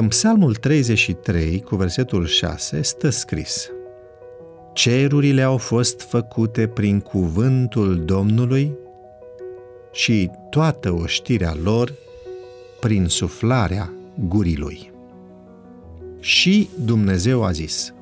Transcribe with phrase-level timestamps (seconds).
[0.00, 3.70] În Psalmul 33, cu versetul 6, stă scris
[4.72, 8.72] Cerurile au fost făcute prin cuvântul Domnului
[9.92, 11.92] și toată oștirea lor
[12.80, 13.92] prin suflarea
[14.28, 14.92] gurii lui.
[16.20, 17.94] Și Dumnezeu a zis,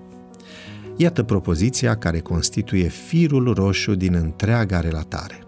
[0.97, 5.48] Iată propoziția care constituie firul roșu din întreaga relatare.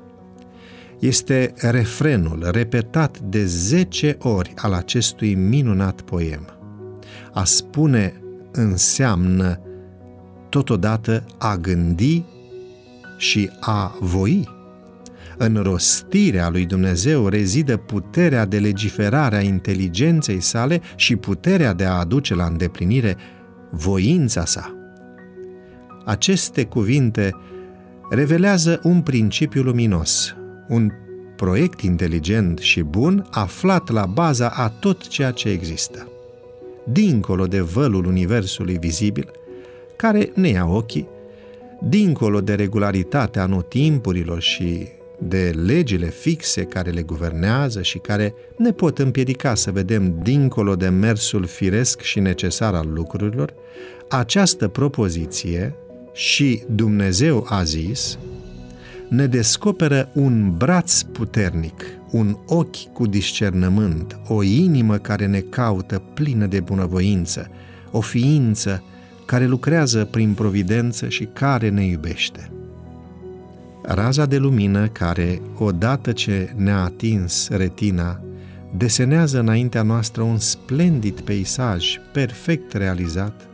[1.01, 6.47] Este refrenul repetat de zece ori al acestui minunat poem.
[7.33, 8.21] A spune
[8.53, 9.61] înseamnă
[10.49, 12.25] totodată a gândi
[13.19, 14.49] și a voi.
[15.37, 21.99] În rostirea lui Dumnezeu rezidă puterea de legiferare a inteligenței sale și puterea de a
[21.99, 23.17] aduce la îndeplinire
[23.71, 24.75] voința sa.
[26.05, 27.35] Aceste cuvinte
[28.11, 30.35] revelează un principiu luminos,
[30.71, 30.93] un
[31.37, 36.09] proiect inteligent și bun aflat la baza a tot ceea ce există.
[36.85, 39.31] Dincolo de vălul universului vizibil,
[39.97, 41.09] care ne ia ochii,
[41.81, 48.99] dincolo de regularitatea anotimpurilor și de legile fixe care le guvernează și care ne pot
[48.99, 53.55] împiedica să vedem dincolo de mersul firesc și necesar al lucrurilor,
[54.09, 55.75] această propoziție
[56.13, 58.19] și Dumnezeu a zis,
[59.11, 66.47] ne descoperă un braț puternic, un ochi cu discernământ, o inimă care ne caută plină
[66.47, 67.51] de bunăvoință,
[67.91, 68.83] o ființă
[69.27, 72.51] care lucrează prin providență și care ne iubește.
[73.83, 78.21] Raza de lumină care, odată ce ne-a atins retina,
[78.77, 83.49] desenează înaintea noastră un splendid peisaj perfect realizat,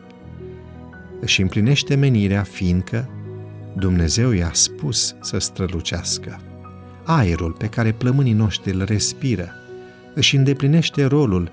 [1.20, 3.08] își împlinește menirea fiindcă
[3.78, 6.40] Dumnezeu i-a spus să strălucească.
[7.04, 9.48] Aerul pe care plămânii noștri îl respiră
[10.14, 11.50] își îndeplinește rolul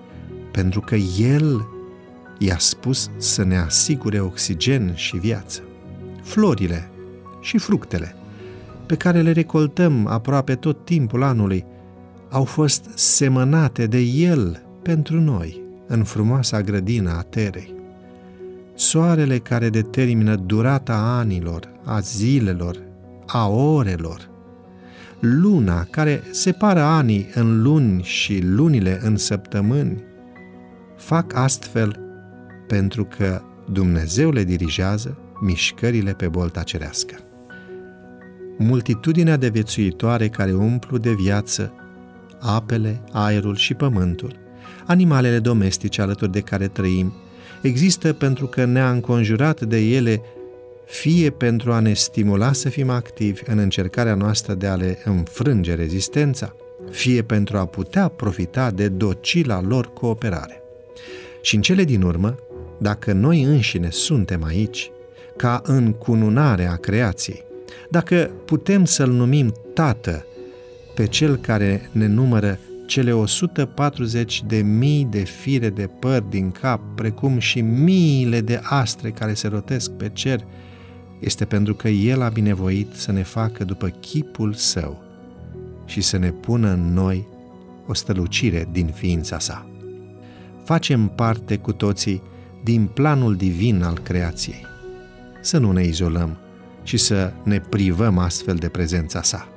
[0.52, 1.68] pentru că El
[2.38, 5.62] i-a spus să ne asigure oxigen și viață.
[6.22, 6.90] Florile
[7.42, 8.16] și fructele
[8.86, 11.66] pe care le recoltăm aproape tot timpul anului
[12.30, 17.74] au fost semănate de El pentru noi în frumoasa grădină a terei
[18.76, 22.78] soarele care determină durata anilor, a zilelor,
[23.26, 24.30] a orelor,
[25.20, 30.04] luna care separă anii în luni și lunile în săptămâni,
[30.98, 32.00] fac astfel
[32.68, 37.16] pentru că Dumnezeu le dirigează mișcările pe bolta cerească.
[38.58, 41.74] Multitudinea de viețuitoare care umplu de viață
[42.40, 44.36] apele, aerul și pământul,
[44.86, 47.14] animalele domestice alături de care trăim,
[47.62, 50.22] există pentru că ne-a înconjurat de ele
[50.86, 55.74] fie pentru a ne stimula să fim activi în încercarea noastră de a le înfrânge
[55.74, 56.56] rezistența,
[56.92, 60.62] fie pentru a putea profita de docila lor cooperare.
[61.42, 62.36] Și în cele din urmă,
[62.78, 64.92] dacă noi înșine suntem aici,
[65.38, 67.44] ca în cununarea creației,
[67.90, 70.26] dacă putem să-L numim Tată
[70.96, 76.82] pe Cel care ne numără cele 140 de mii de fire de păr din cap,
[76.96, 80.46] precum și miile de astre care se rotesc pe cer,
[81.24, 85.04] este pentru că El a binevoit să ne facă după chipul Său
[85.86, 87.28] și să ne pună în noi
[87.88, 89.68] o stălucire din ființa Sa.
[90.64, 92.22] Facem parte cu toții
[92.64, 94.66] din planul divin al creației.
[95.42, 96.38] Să nu ne izolăm
[96.84, 99.48] și să ne privăm astfel de prezența Sa.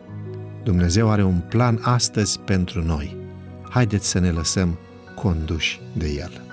[0.63, 3.17] Dumnezeu are un plan astăzi pentru noi.
[3.69, 4.79] Haideți să ne lăsăm
[5.15, 6.46] conduși de El.